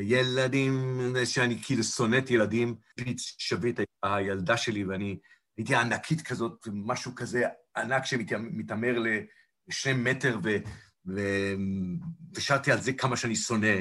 ילדים, 0.01 0.99
שאני 1.25 1.63
כאילו 1.63 1.85
שונאת 1.85 2.31
ילדים, 2.31 2.77
פיץ 2.97 3.35
שביט 3.39 3.81
הילדה 4.03 4.57
שלי, 4.57 4.85
ואני 4.85 5.19
הייתי 5.57 5.75
ענקית 5.75 6.23
כזאת, 6.23 6.69
משהו 6.73 7.15
כזה 7.15 7.43
ענק 7.77 8.05
שמתעמר 8.05 8.97
לשני 9.69 9.93
מטר, 9.93 10.39
ו, 10.45 10.57
ו, 11.07 11.21
ושרתי 12.35 12.73
על 12.73 12.81
זה 12.81 12.93
כמה 12.93 13.17
שאני 13.17 13.37
שונא, 13.37 13.77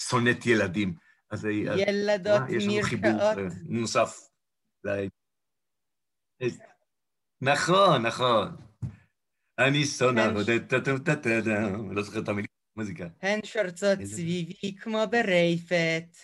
שונאת 0.00 0.46
ילדים. 0.46 0.94
אז 1.30 1.44
ילדות 1.44 2.42
אה, 2.42 2.56
יש 2.56 2.64
לנו 2.64 2.82
חיבור 2.82 3.22
אה, 3.22 3.34
נוסף. 3.64 4.20
נכון, 7.40 8.06
נכון. 8.06 8.56
אני 9.58 9.84
שונא, 9.84 10.20
לא 11.90 12.02
זוכר 12.02 12.20
את 12.20 12.28
המילים, 12.28 12.53
מוזיקה. 12.76 13.06
הן 13.22 13.40
שורצות 13.44 13.98
סביבי 14.04 14.76
כמו 14.80 15.04
ברייפת. 15.10 16.16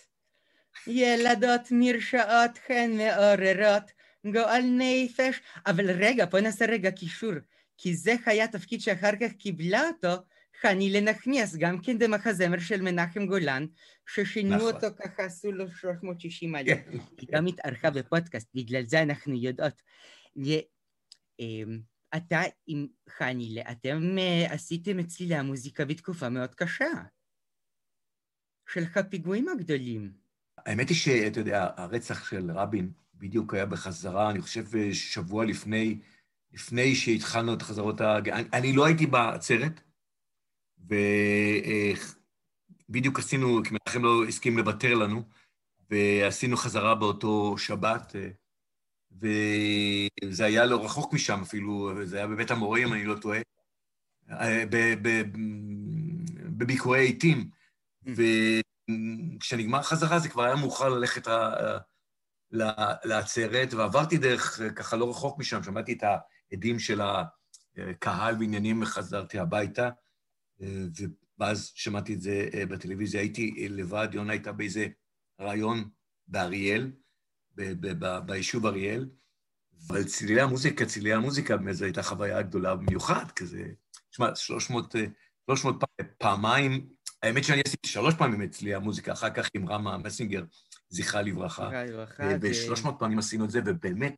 ילדות 0.86 1.60
מרשעות 1.70 2.58
הן 2.68 2.90
מעוררות, 2.96 3.92
גועל 4.32 4.62
נפש, 4.78 5.40
אבל 5.66 5.90
רגע, 5.90 6.24
בוא 6.24 6.40
נעשה 6.40 6.66
רגע 6.66 6.90
קישור, 6.90 7.32
כי 7.78 7.94
זה 7.94 8.14
היה 8.26 8.48
תפקיד 8.48 8.80
שאחר 8.80 9.10
כך 9.20 9.32
קיבלה 9.38 9.82
אותו 9.88 10.22
חני 10.60 10.90
לנחמיאס, 10.90 11.56
גם 11.56 11.82
כן 11.82 11.98
במחזמר 11.98 12.58
של 12.58 12.82
מנחם 12.82 13.26
גולן, 13.26 13.66
ששינו 14.08 14.56
נכון. 14.56 14.74
אותו 14.74 14.86
ככה, 14.98 15.24
עשו 15.24 15.52
לו 15.52 15.70
360 15.70 16.54
עליה. 16.54 16.76
כן. 16.76 16.98
היא 17.18 17.28
גם 17.32 17.46
התארחה 17.46 17.90
בפודקאסט, 17.90 18.48
בגלל 18.54 18.84
זה 18.86 19.02
אנחנו 19.02 19.34
יודעות. 19.34 19.82
אתה 22.16 22.40
עם 22.66 22.86
חני, 23.08 23.62
אתם 23.70 24.18
אה, 24.18 24.54
עשיתם 24.54 24.98
אצלי 24.98 25.34
המוזיקה 25.34 25.84
בתקופה 25.84 26.28
מאוד 26.28 26.54
קשה, 26.54 26.90
של 28.68 28.84
הפיגועים 28.94 29.48
הגדולים. 29.48 30.12
האמת 30.66 30.88
היא 30.88 30.96
שאתה 30.96 31.40
יודע, 31.40 31.68
הרצח 31.76 32.30
של 32.30 32.50
רבין 32.50 32.92
בדיוק 33.14 33.54
היה 33.54 33.66
בחזרה, 33.66 34.30
אני 34.30 34.40
חושב 34.40 34.92
שבוע 34.92 35.44
לפני, 35.44 36.00
לפני 36.52 36.94
שהתחלנו 36.94 37.54
את 37.54 37.62
חזרות 37.62 38.00
ה... 38.00 38.18
אני, 38.18 38.48
אני 38.52 38.72
לא 38.72 38.86
הייתי 38.86 39.06
בעצרת, 39.06 39.80
ובדיוק 42.88 43.18
עשינו, 43.18 43.60
כי 43.64 43.70
מנחם 43.70 44.04
לא 44.04 44.24
הסכים 44.28 44.58
לוותר 44.58 44.94
לנו, 44.94 45.22
ועשינו 45.90 46.56
חזרה 46.56 46.94
באותו 46.94 47.58
שבת, 47.58 48.16
וזה 49.12 50.44
היה 50.44 50.66
לא 50.66 50.84
רחוק 50.84 51.12
משם 51.12 51.40
אפילו, 51.42 51.92
זה 52.04 52.16
היה 52.16 52.26
בבית 52.26 52.50
המורה, 52.50 52.78
אם 52.78 52.92
אני 52.92 53.04
לא 53.04 53.14
טועה, 53.14 53.40
בביקורי 56.56 57.00
עיתים. 57.00 57.50
Mm. 58.06 58.10
וכשנגמר 59.38 59.82
חזרה 59.82 60.18
זה 60.18 60.28
כבר 60.28 60.42
היה 60.42 60.56
מאוחר 60.56 60.88
ללכת 60.88 61.28
לעצרת, 63.04 63.74
ועברתי 63.74 64.18
דרך, 64.18 64.60
ככה 64.76 64.96
לא 64.96 65.10
רחוק 65.10 65.38
משם, 65.38 65.62
שמעתי 65.62 65.92
את 65.92 66.02
העדים 66.02 66.78
של 66.78 67.00
הקהל 67.76 68.34
בעניינים, 68.34 68.82
וחזרתי 68.82 69.38
הביתה, 69.38 69.90
ואז 71.38 71.72
שמעתי 71.74 72.14
את 72.14 72.20
זה 72.20 72.48
אה, 72.54 72.66
בטלוויזיה. 72.66 73.20
הייתי 73.20 73.68
לבד, 73.68 74.08
יונה 74.12 74.32
הייתה 74.32 74.52
באיזה 74.52 74.86
רעיון 75.40 75.88
באריאל, 76.28 76.92
ביישוב 78.26 78.66
אריאל, 78.66 79.08
אבל 79.86 80.04
צלילי 80.04 80.40
המוזיקה, 80.40 80.86
צלילי 80.86 81.12
המוזיקה, 81.12 81.56
באמת 81.56 81.74
זו 81.74 81.84
הייתה 81.84 82.02
חוויה 82.02 82.42
גדולה 82.42 82.76
במיוחד, 82.76 83.30
כזה, 83.30 83.64
תשמע, 84.10 84.34
300, 84.34 84.94
300 85.46 85.84
פעמיים, 86.18 86.86
האמת 87.22 87.44
שאני 87.44 87.60
עשיתי 87.66 87.88
שלוש 87.88 88.14
פעמים 88.14 88.42
את 88.42 88.50
צלילי 88.50 88.74
המוזיקה, 88.74 89.12
אחר 89.12 89.30
כך 89.30 89.48
עם 89.54 89.68
רמה 89.68 89.98
מסינגר, 89.98 90.44
זכרה 90.88 91.22
לברכה. 91.22 91.66
זכרה 91.66 91.84
לברכה. 91.84 92.22
ושלוש 92.40 92.84
מאות 92.84 92.96
פעמים 92.98 93.18
עשינו 93.18 93.44
את 93.44 93.50
זה, 93.50 93.60
ובאמת, 93.66 94.14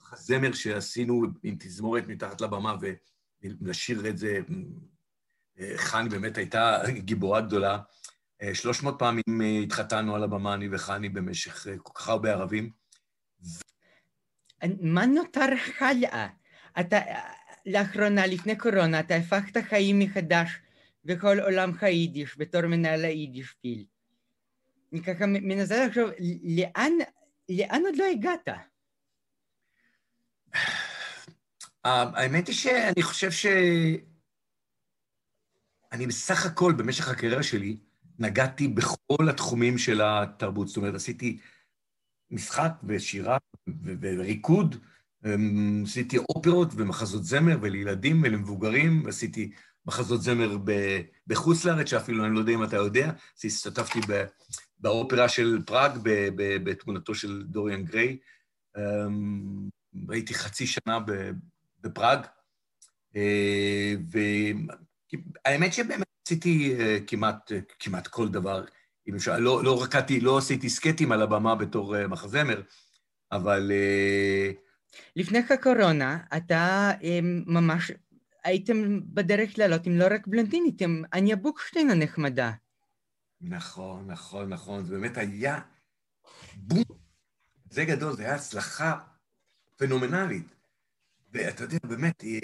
מחזמר 0.00 0.52
שעשינו 0.52 1.26
עם 1.42 1.56
תזמורת 1.58 2.08
מתחת 2.08 2.40
לבמה, 2.40 2.76
ולשיר 3.42 4.08
את 4.08 4.18
זה, 4.18 4.38
חני 5.76 6.08
באמת 6.08 6.38
הייתה 6.38 6.78
גיבורה 6.98 7.40
גדולה. 7.40 7.78
שלוש 8.54 8.82
מאות 8.82 8.96
פעמים 8.98 9.40
התחתנו 9.62 10.16
על 10.16 10.24
הבמה, 10.24 10.54
אני 10.54 10.68
וחני, 10.72 11.08
במשך 11.08 11.66
כל 11.82 11.92
כך 11.94 12.08
הרבה 12.08 12.32
ערבים. 12.32 12.70
מה 14.80 15.06
נותר 15.06 15.46
הלאה? 15.80 16.28
אתה, 16.80 16.98
לאחרונה, 17.66 18.26
לפני 18.26 18.56
קורונה, 18.56 19.00
אתה 19.00 19.14
הפכת 19.14 19.56
חיים 19.68 19.98
מחדש 19.98 20.50
בכל 21.04 21.40
עולם 21.40 21.72
היידיש, 21.80 22.38
בתור 22.38 22.66
מנהל 22.66 23.04
היידיש 23.04 23.54
פיל. 23.62 23.84
אני 24.92 25.02
ככה 25.02 25.26
מנסה 25.26 25.86
לחשוב, 25.86 26.10
לאן 26.56 26.92
לאן 27.48 27.82
עוד 27.86 27.96
לא 27.96 28.04
הגעת? 28.04 28.48
האמת 31.84 32.46
היא 32.48 32.54
שאני 32.54 33.02
חושב 33.02 33.30
ש... 33.30 33.46
אני 35.92 36.06
בסך 36.06 36.46
הכל, 36.46 36.72
במשך 36.78 37.08
הקריירה 37.08 37.42
שלי, 37.42 37.76
נגעתי 38.20 38.68
בכל 38.68 39.28
התחומים 39.28 39.78
של 39.78 40.00
התרבות. 40.04 40.68
זאת 40.68 40.76
אומרת, 40.76 40.94
עשיתי 40.94 41.38
משחק 42.30 42.72
ושירה 42.84 43.38
וריקוד, 44.00 44.76
אמ, 45.24 45.82
עשיתי 45.86 46.18
אופרות 46.18 46.68
ומחזות 46.76 47.24
זמר 47.24 47.58
ולילדים 47.60 48.22
ולמבוגרים, 48.22 49.02
ועשיתי 49.04 49.50
מחזות 49.86 50.22
זמר 50.22 50.58
בחוץ 51.26 51.64
לארץ, 51.64 51.88
שאפילו 51.90 52.24
אני 52.24 52.34
לא 52.34 52.38
יודע 52.38 52.52
אם 52.52 52.64
אתה 52.64 52.76
יודע, 52.76 53.12
השתתפתי 53.44 54.00
באופרה 54.78 55.28
של 55.28 55.58
פראג 55.66 55.98
בתמונתו 56.64 57.14
של 57.14 57.42
דוריאן 57.42 57.84
גריי. 57.84 58.18
אמ, 58.76 59.68
הייתי 60.08 60.34
חצי 60.34 60.66
שנה 60.66 60.98
בפראג, 61.80 62.26
אה, 63.16 63.94
והאמת 65.46 65.72
שבאמת 65.72 66.09
עשיתי 66.30 66.76
אה, 66.78 66.98
כמעט, 67.06 67.52
כמעט 67.78 68.06
כל 68.06 68.28
דבר, 68.28 68.64
אם 69.08 69.14
אפשר, 69.14 69.38
לא, 69.38 69.64
לא 69.64 69.82
רקדתי, 69.82 70.20
לא 70.20 70.38
עשיתי 70.38 70.70
סקטים 70.70 71.12
על 71.12 71.22
הבמה 71.22 71.54
בתור 71.54 71.96
אה, 71.96 72.08
מחזמר, 72.08 72.62
אבל... 73.32 73.72
לפני 75.16 75.38
הקורונה, 75.38 76.18
אתה 76.36 76.92
ממש 77.46 77.92
הייתם 78.44 79.00
בדרך 79.04 79.58
לעלות 79.58 79.86
עם 79.86 79.98
לא 79.98 80.04
רק 80.10 80.26
בלונדינית, 80.26 80.82
עם 80.82 81.02
אניה 81.14 81.36
בוקשטיין 81.36 81.90
הנחמדה. 81.90 82.52
נכון, 83.40 84.06
נכון, 84.06 84.48
נכון. 84.48 84.84
זה 84.84 84.94
באמת 84.94 85.16
היה 85.16 85.60
בום. 86.54 86.84
זה 87.70 87.84
גדול, 87.84 88.16
זה 88.16 88.22
היה 88.22 88.34
הצלחה 88.34 88.98
פנומנלית. 89.76 90.54
ואתה 91.32 91.64
יודע, 91.64 91.78
באמת, 91.84 92.24
אה, 92.24 92.38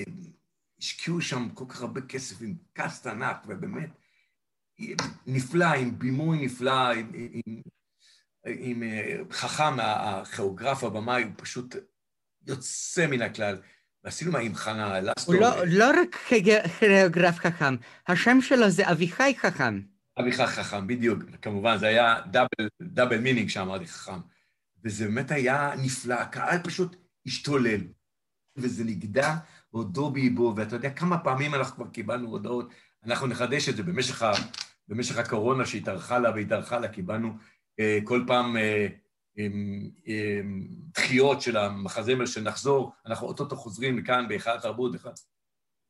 השקיעו 0.78 1.20
שם 1.20 1.48
כל 1.54 1.64
כך 1.68 1.82
הרבה 1.82 2.00
כסף 2.00 2.42
עם 2.42 2.54
קאסט 2.72 3.06
ענק, 3.06 3.44
ובאמת, 3.48 3.90
נפלא, 5.26 5.64
עם 5.64 5.98
בימוי 5.98 6.44
נפלא, 6.44 6.92
עם, 6.92 7.10
עם, 7.14 7.60
עם 8.46 8.82
אה, 8.82 9.16
חכם, 9.30 9.80
הכוריאוגרף, 9.80 10.84
הבמאי, 10.84 11.22
הוא 11.22 11.32
פשוט 11.36 11.76
יוצא 12.46 13.06
מן 13.06 13.22
הכלל. 13.22 13.58
ועשינו 14.04 14.32
מה 14.32 14.38
עם 14.38 14.54
חנה 14.54 15.00
לסטור. 15.00 15.34
הוא 15.34 15.42
לא, 15.42 15.66
לא 15.66 16.00
רק 16.00 16.16
כוריאוגרף 16.78 17.38
חכם, 17.38 17.74
השם 18.08 18.40
שלו 18.40 18.70
זה 18.70 18.90
אביחי 18.90 19.34
חכם. 19.38 19.80
אביחי 20.20 20.46
חכם, 20.46 20.86
בדיוק, 20.86 21.22
כמובן, 21.42 21.78
זה 21.78 21.86
היה 21.86 22.20
double, 22.30 22.68
double 22.82 23.18
meaning 23.18 23.48
שאמרתי 23.48 23.86
חכם. 23.86 24.18
וזה 24.84 25.04
באמת 25.04 25.30
היה 25.30 25.72
נפלא, 25.84 26.14
הקהל 26.14 26.58
פשוט 26.62 26.96
השתולל. 27.26 27.80
וזה 28.56 28.84
נגדע 28.84 29.34
הודו 29.76 30.10
באיבו, 30.10 30.54
ואתה 30.56 30.76
יודע 30.76 30.90
כמה 30.90 31.18
פעמים 31.18 31.54
אנחנו 31.54 31.76
כבר 31.76 31.88
קיבלנו 31.88 32.28
הודעות, 32.28 32.70
אנחנו 33.04 33.26
נחדש 33.26 33.68
את 33.68 33.76
זה 33.76 33.82
במשך, 33.82 34.22
ה, 34.22 34.32
במשך 34.88 35.18
הקורונה 35.18 35.66
שהתארכה 35.66 36.18
לה 36.18 36.30
והתארכה 36.30 36.78
לה, 36.78 36.88
קיבלנו 36.88 37.32
אה, 37.80 37.98
כל 38.04 38.24
פעם 38.26 38.56
אה, 38.56 38.86
עם, 39.36 39.82
עם 40.04 40.66
דחיות 40.94 41.42
של 41.42 41.56
המחזמר 41.56 42.26
שנחזור, 42.26 42.92
אנחנו 43.06 43.26
אוטוטו 43.26 43.56
חוזרים 43.56 43.96
מכאן 43.96 44.28
בהיכל 44.28 44.50
התרבות, 44.50 44.92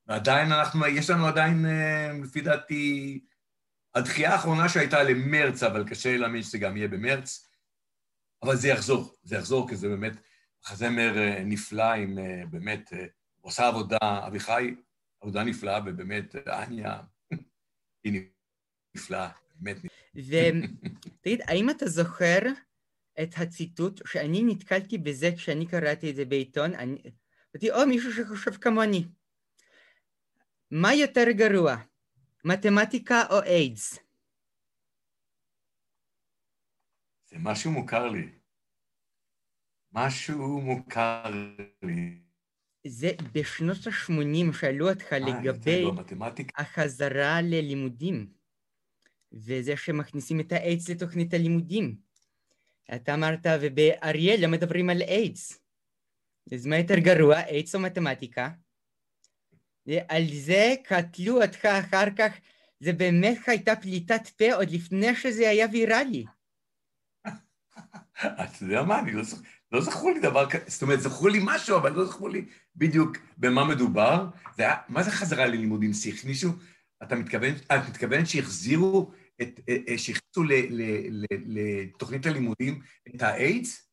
ועדיין 0.07 0.53
אנחנו, 0.53 0.87
יש 0.87 1.11
לנו 1.11 1.27
עדיין, 1.27 1.67
אה, 1.67 2.13
לפי 2.23 2.41
דעתי, 2.41 3.21
הדחייה 3.95 4.33
האחרונה 4.33 4.69
שהייתה 4.69 5.03
למרץ, 5.03 5.63
אבל 5.63 5.89
קשה 5.89 6.17
להאמין 6.17 6.43
שזה 6.43 6.59
גם 6.59 6.77
יהיה 6.77 6.89
במרץ, 6.89 7.49
אבל 8.43 8.57
זה 8.57 8.69
יחזור, 8.69 9.15
זה 9.23 9.37
יחזור, 9.37 9.69
כי 9.69 9.77
זה 9.77 9.89
באמת 9.89 10.13
מחזמר 10.65 11.19
אה, 11.19 11.43
נפלא 11.45 11.93
עם 11.93 12.19
אה, 12.19 12.43
באמת, 12.51 12.91
הוא 12.93 12.99
עושה 13.47 13.69
עבודה, 13.69 14.27
אביחי, 14.27 14.75
עבודה 15.21 15.45
נפלאה, 15.45 15.81
ובאמת, 15.87 16.35
אניה, 16.37 17.01
היא 18.05 18.31
נפלאה, 18.97 19.31
באמת 19.55 19.77
נפלאה. 19.77 20.51
ותגיד, 21.21 21.41
האם 21.49 21.71
אתה 21.71 21.87
זוכר 21.87 22.39
את 23.23 23.35
הציטוט 23.37 24.07
שאני 24.07 24.43
נתקלתי 24.43 24.99
בזה 24.99 25.31
כשאני 25.37 25.67
קראתי 25.67 26.11
את 26.11 26.17
זה 26.17 26.25
בעיתון, 26.25 26.75
אני, 26.75 27.03
אמרתי, 27.55 27.71
או 27.71 27.87
מישהו 27.89 28.13
שחושב 28.13 28.51
כמוני. 28.51 29.05
מה 30.71 30.95
יותר 30.95 31.25
גרוע, 31.31 31.77
מתמטיקה 32.45 33.23
או 33.31 33.43
איידס? 33.43 33.99
זה 37.25 37.37
משהו 37.39 37.71
מוכר 37.71 38.09
לי. 38.09 38.31
משהו 39.93 40.61
מוכר 40.61 41.23
לי. 41.83 42.26
זה 42.87 43.11
בשנות 43.33 43.87
ה-80 43.87 44.53
שאלו 44.53 44.91
אותך 44.91 45.13
אה, 45.13 45.19
לגבי 45.19 45.85
החזרה 46.57 47.43
ללימודים, 47.43 48.31
וזה 49.33 49.77
שמכניסים 49.77 50.41
את 50.41 50.53
האיידס 50.53 50.89
לתוכנית 50.89 51.35
הלימודים. 51.35 51.97
אתה 52.95 53.15
אמרת, 53.15 53.47
ובאריאל 53.61 54.41
לא 54.43 54.49
מדברים 54.49 54.91
על 54.91 55.03
איידס. 55.03 55.61
אז 56.53 56.67
מה 56.67 56.79
יותר 56.79 56.99
גרוע, 56.99 57.41
איידס 57.41 57.75
או 57.75 57.81
מתמטיקה? 57.81 58.51
על 60.09 60.23
זה 60.33 60.75
קטלו 60.85 61.43
אותך 61.43 61.65
אחר 61.65 62.07
כך, 62.19 62.33
זה 62.81 62.93
באמת 62.93 63.39
הייתה 63.47 63.77
פליטת 63.77 64.29
פה 64.29 64.55
עוד 64.55 64.71
לפני 64.71 65.15
שזה 65.15 65.49
היה 65.49 65.67
ויראלי. 65.73 66.25
אתה 68.23 68.65
יודע 68.65 68.83
מה, 68.83 68.99
אני 68.99 69.13
לא, 69.13 69.23
זוכר, 69.23 69.43
לא 69.73 69.81
זכור 69.81 70.11
לי 70.11 70.21
דבר 70.21 70.51
כזה, 70.51 70.65
זאת 70.67 70.83
אומרת, 70.83 71.01
זכרו 71.01 71.29
לי 71.29 71.39
משהו, 71.43 71.77
אבל 71.77 71.93
לא 71.93 72.05
זכרו 72.05 72.29
לי 72.29 72.45
בדיוק 72.77 73.17
במה 73.37 73.65
מדובר. 73.65 74.27
זה 74.57 74.63
היה, 74.63 74.77
מה 74.89 75.03
זה 75.03 75.11
חזרה 75.11 75.47
ללימודים? 75.47 75.93
שהכניסו, 75.93 76.49
אתה 77.03 77.15
מתכוון, 77.15 77.55
את 77.55 77.89
מתכוונת 77.89 78.27
שהחזירו 78.27 79.13
את, 79.43 79.61
אה, 79.69 79.77
אה, 79.89 79.99
שהכניסו 79.99 80.43
לתוכנית 81.47 82.27
הלימודים 82.27 82.83
את 83.15 83.23
האיידס? 83.23 83.87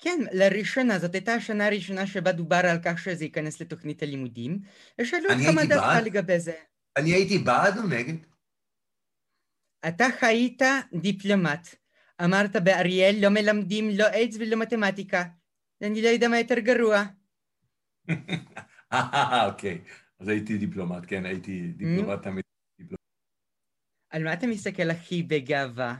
כן, 0.00 0.18
לראשונה, 0.32 0.98
זאת 0.98 1.14
הייתה 1.14 1.34
השנה 1.34 1.66
הראשונה 1.66 2.06
שבה 2.06 2.32
דובר 2.32 2.60
על 2.66 2.78
כך 2.84 2.98
שזה 2.98 3.24
ייכנס 3.24 3.60
לתוכנית 3.60 4.02
הלימודים, 4.02 4.58
ושאלו 5.00 5.30
אותך 5.30 5.46
מה 5.54 5.66
דעתך 5.66 6.06
לגבי 6.06 6.40
זה. 6.40 6.54
אני 6.96 7.12
הייתי 7.14 7.38
בעד 7.38 7.78
או 7.78 7.82
נגד? 7.82 8.14
אתה 9.88 10.06
חיית 10.20 10.62
דיפלומט. 10.94 11.74
אמרת 12.24 12.56
באריאל 12.64 13.14
לא 13.22 13.28
מלמדים 13.28 13.84
לא 13.98 14.06
איידס 14.06 14.36
ולא 14.36 14.56
מתמטיקה. 14.62 15.22
אני 15.82 16.02
לא 16.02 16.08
יודע 16.08 16.28
מה 16.28 16.38
יותר 16.38 16.58
גרוע. 16.58 17.02
אה, 18.92 19.46
אוקיי. 19.46 19.84
אז 20.18 20.28
הייתי 20.28 20.58
דיפלומט, 20.58 21.02
כן, 21.08 21.26
הייתי 21.26 21.72
דיפלומט 21.72 22.22
תמיד. 22.22 22.44
על 24.10 24.24
מה 24.24 24.32
אתה 24.32 24.46
מסתכל 24.46 24.90
הכי 24.90 25.22
בגאווה 25.22 25.96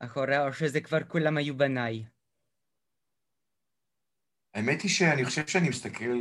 אחורה, 0.00 0.46
או 0.46 0.52
שזה 0.52 0.80
כבר 0.80 1.04
כולם 1.08 1.36
היו 1.36 1.56
בניי? 1.56 2.04
האמת 4.54 4.82
היא 4.82 4.90
שאני 4.90 5.24
חושב 5.24 5.46
שאני 5.46 5.68
מסתכל 5.68 6.18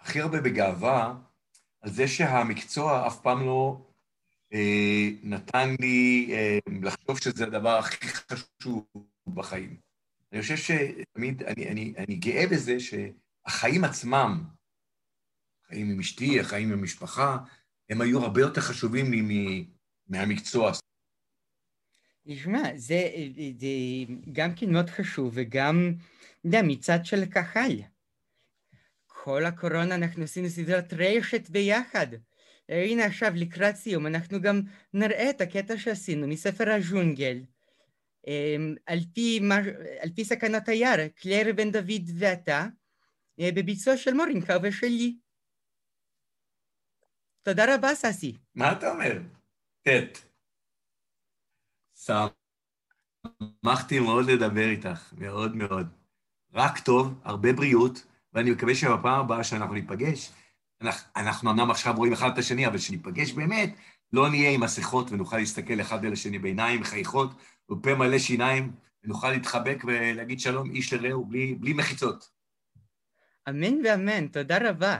הכי 0.00 0.20
הרבה 0.20 0.40
בגאווה 0.40 1.14
על 1.80 1.90
זה 1.90 2.08
שהמקצוע 2.08 3.06
אף 3.06 3.20
פעם 3.22 3.46
לא 3.46 3.93
נתן 5.22 5.74
לי 5.80 6.28
אה, 6.32 6.58
לחשוב 6.82 7.20
שזה 7.20 7.44
הדבר 7.44 7.78
הכי 7.78 8.08
חשוב 8.08 8.86
בחיים. 9.26 9.76
אני 10.32 10.42
חושב 10.42 10.56
שתמיד, 10.56 11.42
אני, 11.42 11.68
אני, 11.68 11.94
אני 11.98 12.16
גאה 12.16 12.46
בזה 12.46 12.76
שהחיים 12.80 13.84
עצמם, 13.84 14.44
החיים 15.64 15.90
עם 15.90 16.00
אשתי, 16.00 16.40
החיים 16.40 16.72
עם 16.72 16.78
המשפחה, 16.78 17.38
הם 17.90 18.00
היו 18.00 18.22
הרבה 18.22 18.40
יותר 18.40 18.60
חשובים 18.60 19.12
לי 19.12 19.66
מהמקצוע. 20.08 20.72
תשמע, 22.28 22.62
זה, 22.76 23.10
זה 23.58 23.66
גם 24.32 24.54
כן 24.54 24.72
מאוד 24.72 24.90
חשוב, 24.90 25.32
וגם, 25.34 25.94
אתה 26.40 26.48
יודע, 26.48 26.62
מצד 26.62 26.98
של 27.04 27.24
קהל. 27.24 27.82
כל 29.06 29.44
הקורונה 29.44 29.94
אנחנו 29.94 30.24
עשינו 30.24 30.48
סדרת 30.48 30.92
רשת 30.92 31.50
ביחד. 31.50 32.06
הנה 32.68 33.04
עכשיו 33.04 33.32
לקראת 33.34 33.76
סיום 33.76 34.06
אנחנו 34.06 34.40
גם 34.40 34.60
נראה 34.94 35.30
את 35.30 35.40
הקטע 35.40 35.78
שעשינו 35.78 36.28
מספר 36.28 36.70
הז'ונגל. 36.70 37.38
אמ, 38.26 38.74
על 38.86 38.98
פי, 39.14 39.40
על 40.00 40.10
פי 40.16 40.24
סכנת 40.24 40.68
היער, 40.68 41.08
קלר 41.08 41.52
בן 41.56 41.70
דוד 41.70 42.10
ואתה, 42.18 42.66
אה, 43.40 43.48
בביצוע 43.54 43.96
של 43.96 44.14
מורינקה 44.14 44.56
ושלי. 44.62 45.16
תודה 47.42 47.74
רבה, 47.74 47.94
ססי. 47.94 48.36
מה 48.54 48.72
אתה 48.72 48.90
אומר? 48.90 49.18
ט'. 49.82 50.18
שמחתי 53.64 54.00
מאוד 54.00 54.30
לדבר 54.30 54.68
איתך, 54.70 55.14
מאוד 55.18 55.56
מאוד. 55.56 55.86
רק 56.52 56.78
טוב, 56.78 57.20
הרבה 57.24 57.52
בריאות, 57.52 58.06
ואני 58.32 58.50
מקווה 58.50 58.74
שבפעם 58.74 59.20
הבאה 59.20 59.44
שאנחנו 59.44 59.74
ניפגש, 59.74 60.32
אנחנו, 60.86 61.10
אנחנו 61.16 61.50
אמנם 61.50 61.70
עכשיו 61.70 61.94
רואים 61.96 62.12
אחד 62.12 62.30
את 62.32 62.38
השני, 62.38 62.66
אבל 62.66 62.78
כשניפגש 62.78 63.32
באמת, 63.32 63.74
לא 64.12 64.28
נהיה 64.28 64.50
עם 64.50 64.60
מסכות 64.60 65.12
ונוכל 65.12 65.36
להסתכל 65.38 65.80
אחד 65.80 66.04
אל 66.04 66.12
השני 66.12 66.38
בעיניים 66.38 66.84
חייכות 66.84 67.30
ופה 67.70 67.94
מלא 67.94 68.18
שיניים, 68.18 68.72
ונוכל 69.04 69.30
להתחבק 69.30 69.82
ולהגיד 69.84 70.40
שלום 70.40 70.70
איש 70.70 70.92
לרעהו 70.92 71.24
בלי, 71.24 71.54
בלי 71.54 71.72
מחיצות. 71.72 72.30
אמן 73.48 73.74
ואמן, 73.84 74.26
תודה 74.26 74.70
רבה. 74.70 74.98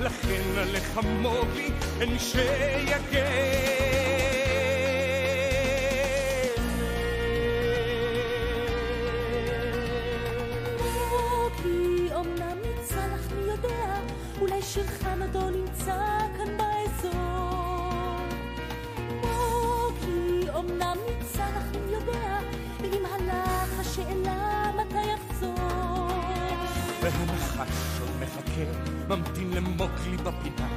לכן 0.00 0.58
עליך 0.58 0.98
מובי 1.22 1.68
אין 2.00 2.12
מי 2.12 2.18
שיגן 2.18 3.71
שולחן 14.74 15.22
אותו 15.22 15.50
נמצא 15.50 16.18
כאן 16.36 16.56
באזור. 16.56 18.18
מוקי 19.20 20.50
אמנם 20.58 20.96
ניצח 21.08 21.62
אם 21.74 21.92
יודע, 21.92 22.38
אם 22.84 23.02
הלך 23.06 23.80
השאלה 23.80 24.70
מתי 24.76 25.06
יחזור. 25.06 26.08
והנחש 27.02 28.00
עוד 28.00 28.10
מחכה, 28.20 28.64
ממתין 29.08 29.50
למוקלי 29.52 30.16
בפינה. 30.16 30.68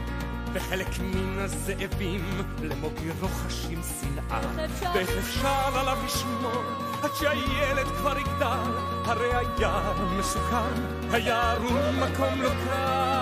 וחלק 0.53 0.87
מן 0.99 1.39
הזאבים 1.39 2.41
למוקי 2.61 3.09
רוחשים 3.21 3.81
שנאה. 4.01 4.41
ואיך 4.93 5.09
אפשר 5.09 5.79
עליו 5.79 5.97
לשמור 6.05 6.63
עד 7.03 7.09
שהילד 7.19 7.87
כבר 7.87 8.17
יגדל? 8.17 8.71
הרי 9.05 9.35
היער 9.35 10.05
מסוכן, 10.19 10.81
היער 11.11 11.57
הוא 11.57 11.91
מקום 11.91 12.41
לא 12.41 12.49
קל. 12.49 13.14